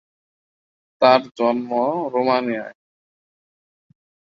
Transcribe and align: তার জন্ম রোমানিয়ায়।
তার 1.01 1.21
জন্ম 1.37 1.71
রোমানিয়ায়। 2.13 2.75